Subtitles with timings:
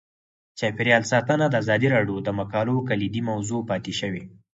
[0.59, 4.23] چاپیریال ساتنه د ازادي راډیو د مقالو کلیدي موضوع پاتې شوی.